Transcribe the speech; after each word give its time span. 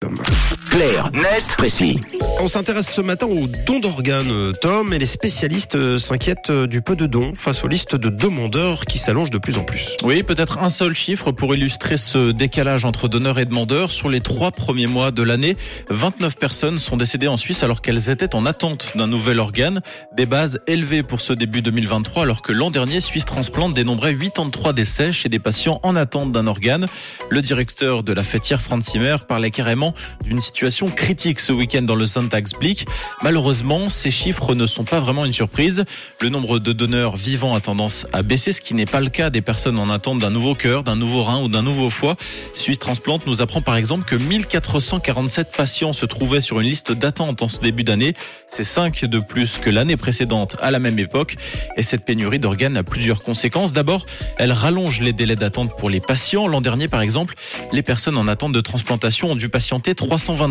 The. 0.00 0.39
Clair, 0.70 1.10
net, 1.12 1.56
précis. 1.58 1.98
On 2.40 2.46
s'intéresse 2.46 2.88
ce 2.88 3.00
matin 3.00 3.26
aux 3.26 3.48
dons 3.66 3.80
d'organes, 3.80 4.52
Tom, 4.60 4.92
et 4.92 5.00
les 5.00 5.06
spécialistes 5.06 5.74
euh, 5.74 5.98
s'inquiètent 5.98 6.50
euh, 6.50 6.66
du 6.68 6.80
peu 6.80 6.94
de 6.94 7.06
dons 7.06 7.32
face 7.34 7.64
aux 7.64 7.68
listes 7.68 7.96
de 7.96 8.08
demandeurs 8.08 8.84
qui 8.84 8.98
s'allongent 8.98 9.30
de 9.30 9.38
plus 9.38 9.58
en 9.58 9.64
plus. 9.64 9.96
Oui, 10.04 10.22
peut-être 10.22 10.60
un 10.60 10.70
seul 10.70 10.94
chiffre 10.94 11.32
pour 11.32 11.54
illustrer 11.56 11.96
ce 11.96 12.30
décalage 12.30 12.84
entre 12.84 13.08
donneurs 13.08 13.40
et 13.40 13.46
demandeurs. 13.46 13.90
Sur 13.90 14.08
les 14.08 14.20
trois 14.20 14.52
premiers 14.52 14.86
mois 14.86 15.10
de 15.10 15.24
l'année, 15.24 15.56
29 15.90 16.36
personnes 16.36 16.78
sont 16.78 16.96
décédées 16.96 17.28
en 17.28 17.36
Suisse 17.36 17.64
alors 17.64 17.82
qu'elles 17.82 18.08
étaient 18.08 18.36
en 18.36 18.46
attente 18.46 18.92
d'un 18.94 19.08
nouvel 19.08 19.40
organe. 19.40 19.80
Des 20.16 20.24
bases 20.24 20.60
élevées 20.68 21.02
pour 21.02 21.20
ce 21.20 21.32
début 21.32 21.62
2023 21.62 22.22
alors 22.22 22.42
que 22.42 22.52
l'an 22.52 22.70
dernier, 22.70 23.00
Suisse 23.00 23.24
Transplant 23.24 23.70
dénombrait 23.70 24.14
83 24.14 24.72
décès 24.72 25.10
chez 25.10 25.28
des 25.28 25.40
patients 25.40 25.80
en 25.82 25.96
attente 25.96 26.30
d'un 26.30 26.46
organe. 26.46 26.86
Le 27.28 27.42
directeur 27.42 28.04
de 28.04 28.12
la 28.12 28.22
fêtière 28.22 28.62
Franz 28.62 28.88
Zimmer 28.88 29.16
parlait 29.28 29.50
carrément 29.50 29.94
d'une 30.22 30.40
situation 30.40 30.59
critique 30.94 31.40
ce 31.40 31.52
week-end 31.52 31.82
dans 31.82 31.94
le 31.94 32.06
Sonntagsblick. 32.06 32.86
Malheureusement, 33.22 33.88
ces 33.88 34.10
chiffres 34.10 34.54
ne 34.54 34.66
sont 34.66 34.84
pas 34.84 35.00
vraiment 35.00 35.24
une 35.24 35.32
surprise. 35.32 35.84
Le 36.20 36.28
nombre 36.28 36.58
de 36.58 36.72
donneurs 36.72 37.16
vivants 37.16 37.54
a 37.54 37.60
tendance 37.60 38.06
à 38.12 38.22
baisser, 38.22 38.52
ce 38.52 38.60
qui 38.60 38.74
n'est 38.74 38.86
pas 38.86 39.00
le 39.00 39.08
cas 39.08 39.30
des 39.30 39.40
personnes 39.40 39.78
en 39.78 39.88
attente 39.88 40.18
d'un 40.18 40.30
nouveau 40.30 40.54
cœur, 40.54 40.82
d'un 40.82 40.96
nouveau 40.96 41.24
rein 41.24 41.42
ou 41.42 41.48
d'un 41.48 41.62
nouveau 41.62 41.88
foie. 41.88 42.16
Suisse 42.52 42.78
Transplant 42.78 43.18
nous 43.26 43.40
apprend 43.40 43.62
par 43.62 43.76
exemple 43.76 44.04
que 44.04 44.16
1447 44.16 45.50
patients 45.56 45.92
se 45.94 46.04
trouvaient 46.04 46.42
sur 46.42 46.60
une 46.60 46.68
liste 46.68 46.92
d'attente 46.92 47.40
en 47.40 47.48
ce 47.48 47.60
début 47.60 47.84
d'année. 47.84 48.14
C'est 48.48 48.64
5 48.64 49.06
de 49.06 49.18
plus 49.18 49.58
que 49.58 49.70
l'année 49.70 49.96
précédente 49.96 50.56
à 50.60 50.70
la 50.70 50.78
même 50.78 50.98
époque. 50.98 51.36
Et 51.78 51.82
cette 51.82 52.04
pénurie 52.04 52.38
d'organes 52.38 52.76
a 52.76 52.82
plusieurs 52.82 53.22
conséquences. 53.22 53.72
D'abord, 53.72 54.04
elle 54.36 54.52
rallonge 54.52 55.00
les 55.00 55.14
délais 55.14 55.36
d'attente 55.36 55.74
pour 55.76 55.88
les 55.88 56.00
patients. 56.00 56.46
L'an 56.46 56.60
dernier, 56.60 56.88
par 56.88 57.00
exemple, 57.00 57.34
les 57.72 57.82
personnes 57.82 58.18
en 58.18 58.28
attente 58.28 58.52
de 58.52 58.60
transplantation 58.60 59.30
ont 59.30 59.36
dû 59.36 59.48
patienter 59.48 59.94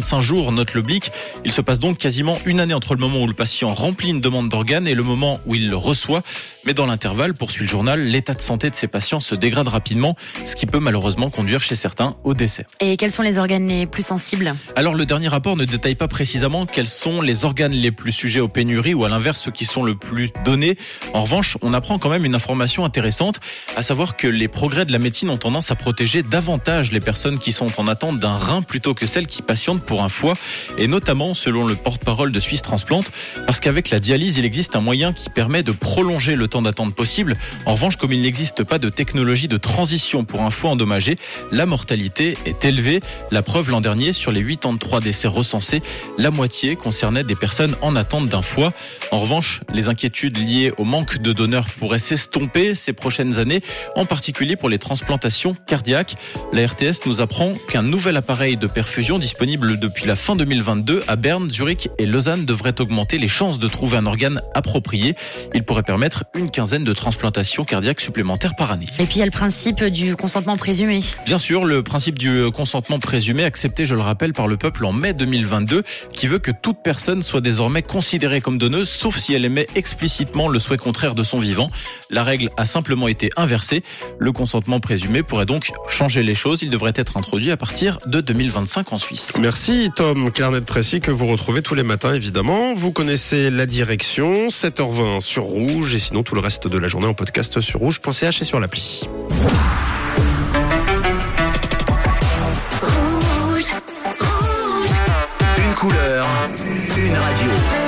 325 0.00 0.20
jours, 0.20 0.52
note. 0.52 0.76
Il 1.44 1.52
se 1.52 1.60
passe 1.60 1.78
donc 1.78 1.98
quasiment 1.98 2.36
une 2.46 2.60
année 2.60 2.74
entre 2.74 2.94
le 2.94 3.00
moment 3.00 3.22
où 3.22 3.26
le 3.26 3.34
patient 3.34 3.74
remplit 3.74 4.10
une 4.10 4.20
demande 4.20 4.48
d'organes 4.48 4.86
et 4.86 4.94
le 4.94 5.02
moment 5.02 5.40
où 5.46 5.54
il 5.54 5.68
le 5.68 5.76
reçoit. 5.76 6.22
Mais 6.68 6.74
dans 6.74 6.84
l'intervalle, 6.84 7.32
poursuit 7.32 7.62
le 7.62 7.66
journal, 7.66 7.98
l'état 7.98 8.34
de 8.34 8.42
santé 8.42 8.68
de 8.68 8.74
ces 8.74 8.88
patients 8.88 9.20
se 9.20 9.34
dégrade 9.34 9.68
rapidement, 9.68 10.16
ce 10.44 10.54
qui 10.54 10.66
peut 10.66 10.80
malheureusement 10.80 11.30
conduire 11.30 11.62
chez 11.62 11.74
certains 11.74 12.14
au 12.24 12.34
décès. 12.34 12.66
Et 12.80 12.98
quels 12.98 13.10
sont 13.10 13.22
les 13.22 13.38
organes 13.38 13.66
les 13.66 13.86
plus 13.86 14.02
sensibles? 14.02 14.54
Alors 14.76 14.94
le 14.94 15.06
dernier 15.06 15.28
rapport 15.28 15.56
ne 15.56 15.64
détaille 15.64 15.94
pas 15.94 16.08
précisément 16.08 16.66
quels 16.66 16.86
sont 16.86 17.22
les 17.22 17.46
organes 17.46 17.72
les 17.72 17.90
plus 17.90 18.12
sujets 18.12 18.40
aux 18.40 18.48
pénuries 18.48 18.92
ou 18.92 19.06
à 19.06 19.08
l'inverse 19.08 19.40
ceux 19.40 19.50
qui 19.50 19.64
sont 19.64 19.82
le 19.82 19.94
plus 19.94 20.30
donnés. 20.44 20.76
En 21.14 21.22
revanche, 21.22 21.56
on 21.62 21.72
apprend 21.72 21.98
quand 21.98 22.10
même 22.10 22.26
une 22.26 22.34
information 22.34 22.84
intéressante, 22.84 23.40
à 23.74 23.80
savoir 23.80 24.18
que 24.18 24.26
les 24.26 24.48
progrès 24.48 24.84
de 24.84 24.92
la 24.92 24.98
médecine 24.98 25.30
ont 25.30 25.38
tendance 25.38 25.70
à 25.70 25.74
protéger 25.74 26.22
davantage 26.22 26.92
les 26.92 27.00
personnes 27.00 27.38
qui 27.38 27.52
sont 27.52 27.80
en 27.80 27.88
attente 27.88 28.18
d'un 28.18 28.36
rein 28.36 28.60
plutôt 28.60 28.92
que 28.92 29.06
celles 29.06 29.26
qui 29.26 29.40
patientent 29.40 29.86
pour 29.86 30.02
un 30.02 30.10
foie, 30.10 30.34
et 30.76 30.86
notamment 30.86 31.32
selon 31.32 31.64
le 31.64 31.76
porte-parole 31.76 32.30
de 32.30 32.40
Suisse 32.40 32.60
Transplant, 32.60 33.04
parce 33.46 33.58
qu'avec 33.58 33.88
la 33.88 34.00
dialyse, 34.00 34.36
il 34.36 34.44
existe 34.44 34.76
un 34.76 34.82
moyen 34.82 35.14
qui 35.14 35.30
permet 35.30 35.62
de 35.62 35.72
prolonger 35.72 36.36
le 36.36 36.46
temps 36.46 36.57
d'attente 36.62 36.94
possible. 36.94 37.36
En 37.66 37.74
revanche, 37.74 37.96
comme 37.96 38.12
il 38.12 38.22
n'existe 38.22 38.64
pas 38.64 38.78
de 38.78 38.88
technologie 38.88 39.48
de 39.48 39.56
transition 39.56 40.24
pour 40.24 40.42
un 40.42 40.50
foie 40.50 40.70
endommagé, 40.70 41.18
la 41.52 41.66
mortalité 41.66 42.36
est 42.46 42.64
élevée. 42.64 43.00
La 43.30 43.42
preuve 43.42 43.70
l'an 43.70 43.80
dernier, 43.80 44.12
sur 44.12 44.32
les 44.32 44.42
83 44.44 45.00
décès 45.00 45.28
recensés, 45.28 45.82
la 46.16 46.30
moitié 46.30 46.76
concernait 46.76 47.24
des 47.24 47.34
personnes 47.34 47.76
en 47.82 47.96
attente 47.96 48.28
d'un 48.28 48.42
foie. 48.42 48.72
En 49.10 49.18
revanche, 49.18 49.60
les 49.72 49.88
inquiétudes 49.88 50.38
liées 50.38 50.72
au 50.76 50.84
manque 50.84 51.18
de 51.18 51.32
donneurs 51.32 51.66
pourraient 51.78 51.98
s'estomper 51.98 52.74
ces 52.74 52.92
prochaines 52.92 53.38
années, 53.38 53.62
en 53.96 54.04
particulier 54.04 54.56
pour 54.56 54.68
les 54.68 54.78
transplantations 54.78 55.54
cardiaques. 55.66 56.16
La 56.52 56.66
RTS 56.66 57.06
nous 57.06 57.20
apprend 57.20 57.54
qu'un 57.68 57.82
nouvel 57.82 58.16
appareil 58.16 58.56
de 58.56 58.66
perfusion 58.66 59.18
disponible 59.18 59.78
depuis 59.78 60.06
la 60.06 60.16
fin 60.16 60.36
2022 60.36 61.02
à 61.08 61.16
Berne, 61.16 61.50
Zurich 61.50 61.88
et 61.98 62.06
Lausanne 62.06 62.44
devrait 62.44 62.80
augmenter 62.80 63.18
les 63.18 63.28
chances 63.28 63.58
de 63.58 63.68
trouver 63.68 63.96
un 63.96 64.06
organe 64.06 64.40
approprié. 64.54 65.14
Il 65.54 65.64
pourrait 65.64 65.82
permettre 65.82 66.24
une 66.34 66.47
quinzaine 66.50 66.84
de 66.84 66.92
transplantations 66.92 67.64
cardiaques 67.64 68.00
supplémentaires 68.00 68.54
par 68.54 68.72
année. 68.72 68.86
Et 68.98 69.04
puis 69.04 69.16
il 69.16 69.18
y 69.18 69.22
a 69.22 69.26
le 69.26 69.30
principe 69.30 69.84
du 69.84 70.16
consentement 70.16 70.56
présumé. 70.56 71.00
Bien 71.26 71.38
sûr, 71.38 71.64
le 71.64 71.82
principe 71.82 72.18
du 72.18 72.50
consentement 72.52 72.98
présumé 72.98 73.44
accepté, 73.44 73.86
je 73.86 73.94
le 73.94 74.00
rappelle, 74.00 74.32
par 74.32 74.48
le 74.48 74.56
peuple 74.56 74.84
en 74.84 74.92
mai 74.92 75.12
2022, 75.12 75.82
qui 76.12 76.26
veut 76.26 76.38
que 76.38 76.50
toute 76.50 76.78
personne 76.82 77.22
soit 77.22 77.40
désormais 77.40 77.82
considérée 77.82 78.40
comme 78.40 78.58
donneuse, 78.58 78.88
sauf 78.88 79.16
si 79.16 79.34
elle 79.34 79.44
émet 79.44 79.66
explicitement 79.74 80.48
le 80.48 80.58
souhait 80.58 80.76
contraire 80.76 81.14
de 81.14 81.22
son 81.22 81.38
vivant. 81.38 81.68
La 82.10 82.24
règle 82.24 82.50
a 82.56 82.64
simplement 82.64 83.08
été 83.08 83.30
inversée. 83.36 83.82
Le 84.18 84.32
consentement 84.32 84.80
présumé 84.80 85.22
pourrait 85.22 85.46
donc 85.46 85.70
changer 85.88 86.22
les 86.22 86.34
choses. 86.34 86.62
Il 86.62 86.70
devrait 86.70 86.92
être 86.94 87.16
introduit 87.16 87.50
à 87.50 87.56
partir 87.56 87.98
de 88.06 88.20
2025 88.20 88.92
en 88.92 88.98
Suisse. 88.98 89.32
Merci 89.40 89.90
Tom, 89.94 90.30
Carnet 90.30 90.60
précis 90.60 91.00
que 91.00 91.10
vous 91.10 91.26
retrouvez 91.26 91.62
tous 91.62 91.74
les 91.74 91.82
matins 91.82 92.14
évidemment. 92.14 92.74
Vous 92.74 92.92
connaissez 92.92 93.50
la 93.50 93.66
direction, 93.66 94.48
7h20 94.48 95.20
sur 95.20 95.44
Rouge 95.44 95.94
et 95.94 95.98
sinon 95.98 96.22
tout 96.28 96.34
le 96.34 96.42
reste 96.42 96.68
de 96.68 96.76
la 96.76 96.88
journée 96.88 97.06
en 97.06 97.14
podcast 97.14 97.58
sur 97.62 97.80
rouge.ch 97.80 98.42
et 98.42 98.44
sur 98.44 98.60
l'appli. 98.60 99.08
Une 105.56 105.74
couleur, 105.74 106.26
une 106.98 107.14
radio. 107.14 107.87